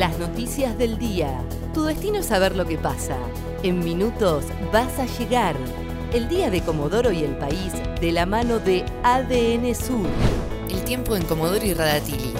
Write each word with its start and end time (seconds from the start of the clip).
Las 0.00 0.18
noticias 0.18 0.78
del 0.78 0.96
día. 0.96 1.44
Tu 1.74 1.84
destino 1.84 2.20
es 2.20 2.24
saber 2.24 2.56
lo 2.56 2.64
que 2.64 2.78
pasa. 2.78 3.18
En 3.62 3.80
minutos 3.80 4.44
vas 4.72 4.98
a 4.98 5.04
llegar. 5.04 5.54
El 6.14 6.26
día 6.26 6.48
de 6.48 6.62
Comodoro 6.62 7.12
y 7.12 7.22
el 7.22 7.36
país 7.36 7.74
de 8.00 8.10
la 8.10 8.24
mano 8.24 8.60
de 8.60 8.82
ADN 9.02 9.74
Sur. 9.74 10.06
El 10.70 10.82
tiempo 10.84 11.16
en 11.16 11.22
Comodoro 11.24 11.66
y 11.66 11.74
Radatili. 11.74 12.32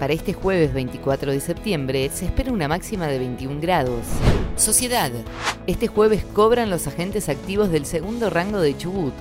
Para 0.00 0.12
este 0.12 0.32
jueves 0.32 0.74
24 0.74 1.30
de 1.30 1.38
septiembre 1.38 2.10
se 2.12 2.24
espera 2.24 2.50
una 2.50 2.66
máxima 2.66 3.06
de 3.06 3.20
21 3.20 3.60
grados. 3.60 4.04
Sociedad. 4.56 5.12
Este 5.68 5.86
jueves 5.86 6.24
cobran 6.32 6.68
los 6.68 6.88
agentes 6.88 7.28
activos 7.28 7.70
del 7.70 7.86
segundo 7.86 8.28
rango 8.28 8.58
de 8.58 8.76
Chubut. 8.76 9.14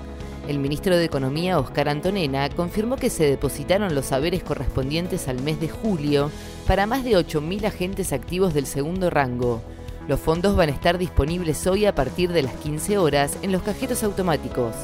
El 0.48 0.60
ministro 0.60 0.98
de 0.98 1.06
Economía, 1.06 1.58
Oscar 1.58 1.88
Antonena, 1.88 2.50
confirmó 2.50 2.98
que 2.98 3.10
se 3.10 3.24
depositaron 3.26 3.96
los 3.96 4.08
saberes 4.08 4.44
correspondientes 4.44 5.30
al 5.30 5.42
mes 5.42 5.62
de 5.62 5.70
julio 5.70 6.32
para 6.68 6.86
más 6.86 7.06
de 7.06 7.12
8.000 7.12 7.66
agentes 7.66 8.12
activos 8.12 8.54
del 8.54 8.66
segundo 8.66 9.10
rango. 9.10 9.62
Los 10.06 10.20
fondos 10.20 10.58
van 10.58 10.68
a 10.68 10.74
estar 10.74 10.98
disponibles 10.98 11.66
hoy 11.66 11.86
a 11.86 11.96
partir 11.96 12.34
de 12.34 12.42
las 12.42 12.56
15 12.56 12.98
horas 12.98 13.38
en 13.42 13.54
los 13.54 13.62
cajeros 13.62 14.04
automáticos. 14.04 14.76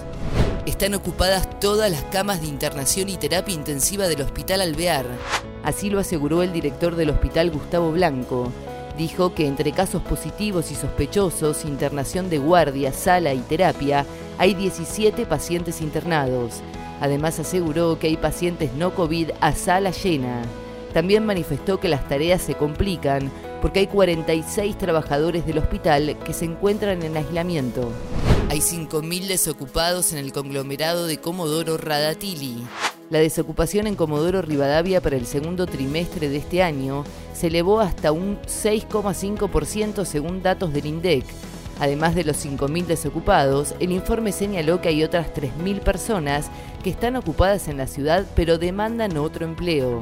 Están 0.65 0.93
ocupadas 0.93 1.59
todas 1.59 1.91
las 1.91 2.03
camas 2.03 2.39
de 2.39 2.47
internación 2.47 3.09
y 3.09 3.17
terapia 3.17 3.53
intensiva 3.53 4.07
del 4.07 4.21
Hospital 4.21 4.61
Alvear. 4.61 5.07
Así 5.65 5.89
lo 5.89 5.99
aseguró 5.99 6.41
el 6.41 6.53
director 6.53 6.95
del 6.95 7.09
hospital 7.09 7.51
Gustavo 7.51 7.91
Blanco. 7.91 8.49
Dijo 8.97 9.33
que 9.33 9.45
entre 9.45 9.73
casos 9.73 10.01
positivos 10.03 10.71
y 10.71 10.75
sospechosos, 10.75 11.65
internación 11.65 12.29
de 12.29 12.37
guardia, 12.37 12.93
sala 12.93 13.33
y 13.33 13.39
terapia, 13.39 14.05
hay 14.39 14.53
17 14.53 15.25
pacientes 15.25 15.81
internados. 15.81 16.61
Además 17.01 17.39
aseguró 17.39 17.99
que 17.99 18.07
hay 18.07 18.17
pacientes 18.17 18.73
no 18.73 18.95
COVID 18.95 19.31
a 19.41 19.53
sala 19.53 19.91
llena. 19.91 20.41
También 20.93 21.25
manifestó 21.25 21.79
que 21.79 21.89
las 21.89 22.07
tareas 22.07 22.41
se 22.41 22.55
complican 22.55 23.29
porque 23.61 23.81
hay 23.81 23.87
46 23.87 24.77
trabajadores 24.77 25.45
del 25.45 25.57
hospital 25.57 26.17
que 26.25 26.33
se 26.33 26.45
encuentran 26.45 27.03
en 27.03 27.17
aislamiento. 27.17 27.91
Hay 28.49 28.59
5.000 28.59 29.27
desocupados 29.27 30.13
en 30.13 30.19
el 30.19 30.31
conglomerado 30.31 31.05
de 31.05 31.19
Comodoro 31.19 31.77
Radatili. 31.77 32.63
La 33.09 33.19
desocupación 33.19 33.87
en 33.87 33.95
Comodoro 33.95 34.41
Rivadavia 34.41 35.01
para 35.01 35.17
el 35.17 35.25
segundo 35.25 35.67
trimestre 35.67 36.29
de 36.29 36.37
este 36.37 36.63
año 36.63 37.03
se 37.33 37.47
elevó 37.47 37.81
hasta 37.81 38.13
un 38.13 38.39
6,5% 38.43 40.05
según 40.05 40.41
datos 40.41 40.71
del 40.73 40.85
INDEC. 40.85 41.25
Además 41.79 42.13
de 42.13 42.25
los 42.25 42.45
5.000 42.45 42.85
desocupados, 42.85 43.73
el 43.79 43.91
informe 43.91 44.31
señaló 44.31 44.81
que 44.81 44.89
hay 44.89 45.03
otras 45.03 45.33
3.000 45.33 45.79
personas 45.79 46.49
que 46.83 46.89
están 46.89 47.15
ocupadas 47.15 47.67
en 47.67 47.77
la 47.77 47.87
ciudad 47.87 48.25
pero 48.35 48.57
demandan 48.57 49.17
otro 49.17 49.45
empleo. 49.45 50.01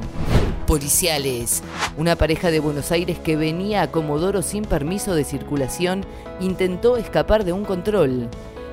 Policiales. 0.66 1.62
Una 1.96 2.16
pareja 2.16 2.50
de 2.50 2.60
Buenos 2.60 2.92
Aires 2.92 3.18
que 3.18 3.36
venía 3.36 3.82
a 3.82 3.90
Comodoro 3.90 4.42
sin 4.42 4.64
permiso 4.64 5.14
de 5.14 5.24
circulación 5.24 6.04
intentó 6.40 6.96
escapar 6.96 7.44
de 7.44 7.52
un 7.52 7.64
control. 7.64 8.28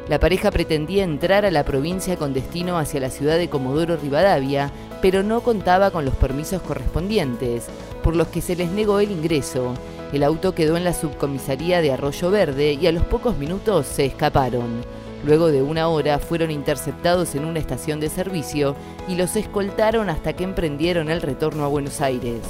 La 0.10 0.20
pareja 0.20 0.52
pretendía 0.52 1.04
entrar 1.04 1.46
a 1.46 1.52
la 1.52 1.64
provincia 1.64 2.16
con 2.16 2.34
destino 2.34 2.78
hacia 2.78 3.00
la 3.00 3.10
ciudad 3.10 3.38
de 3.38 3.50
Comodoro 3.50 3.98
Rivadavia, 3.98 4.72
pero 5.02 5.24
no 5.24 5.42
contaba 5.42 5.90
con 5.90 6.06
los 6.06 6.16
permisos 6.16 6.62
correspondientes, 6.62 7.68
por 8.06 8.16
los 8.16 8.28
que 8.28 8.40
se 8.40 8.56
les 8.56 8.70
negó 8.70 9.00
el 9.00 9.10
ingreso. 9.10 9.74
El 10.14 10.22
auto 10.22 10.54
quedó 10.54 10.78
en 10.78 10.84
la 10.84 10.94
subcomisaría 10.94 11.82
de 11.82 11.92
Arroyo 11.92 12.30
Verde 12.30 12.74
y 12.80 12.86
a 12.86 12.92
los 12.92 13.04
pocos 13.04 13.36
minutos 13.36 13.88
se 13.88 14.06
escaparon. 14.06 14.84
Luego 15.26 15.48
de 15.48 15.64
una 15.64 15.88
hora 15.88 16.20
fueron 16.20 16.52
interceptados 16.52 17.34
en 17.34 17.46
una 17.46 17.58
estación 17.58 18.00
de 18.00 18.10
servicio 18.10 18.76
y 19.08 19.16
los 19.16 19.36
escoltaron 19.36 20.12
hasta 20.12 20.34
que 20.34 20.44
emprendieron 20.44 21.10
el 21.10 21.20
retorno 21.20 21.66
a 21.66 21.68
Buenos 21.68 22.00
Aires. 22.00 22.42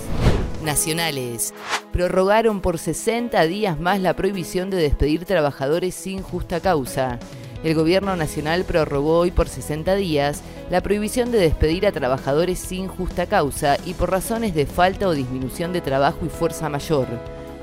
Nacionales. 0.62 1.54
Prorrogaron 1.94 2.60
por 2.60 2.78
60 2.78 3.42
días 3.46 3.80
más 3.80 4.02
la 4.02 4.14
prohibición 4.14 4.70
de 4.70 4.76
despedir 4.76 5.24
trabajadores 5.24 5.96
sin 5.96 6.22
justa 6.22 6.60
causa. 6.60 7.18
El 7.66 7.74
gobierno 7.74 8.16
nacional 8.16 8.64
prorrogó 8.64 9.18
hoy 9.18 9.32
por 9.32 9.50
60 9.50 9.96
días 9.96 10.44
la 10.70 10.82
prohibición 10.82 11.32
de 11.32 11.40
despedir 11.40 11.88
a 11.88 11.92
trabajadores 11.92 12.60
sin 12.60 12.88
justa 12.88 13.26
causa 13.26 13.78
y 13.88 13.96
por 13.96 14.12
razones 14.12 14.54
de 14.54 14.68
falta 14.68 15.08
o 15.08 15.14
disminución 15.14 15.74
de 15.74 15.82
trabajo 15.82 16.28
y 16.28 16.30
fuerza 16.30 16.70
mayor. 16.70 17.08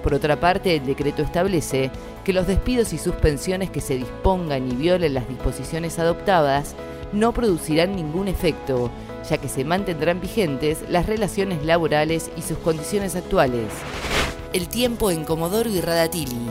Por 0.02 0.12
otra 0.12 0.40
parte, 0.40 0.74
el 0.74 0.86
decreto 0.86 1.22
establece 1.22 1.92
que 2.24 2.32
los 2.32 2.48
despidos 2.48 2.92
y 2.92 2.98
suspensiones 2.98 3.70
que 3.70 3.80
se 3.80 3.94
dispongan 3.94 4.68
y 4.68 4.74
violen 4.74 5.14
las 5.14 5.28
disposiciones 5.28 6.00
adoptadas 6.00 6.74
no 7.12 7.32
producirán 7.32 7.94
ningún 7.94 8.26
efecto, 8.26 8.90
ya 9.30 9.38
que 9.38 9.48
se 9.48 9.64
mantendrán 9.64 10.20
vigentes 10.20 10.80
las 10.88 11.06
relaciones 11.06 11.64
laborales 11.64 12.28
y 12.36 12.42
sus 12.42 12.58
condiciones 12.58 13.14
actuales. 13.14 13.68
El 14.52 14.66
tiempo 14.66 15.12
en 15.12 15.24
Comodoro 15.24 15.70
y 15.70 15.80
Radatili. 15.80 16.50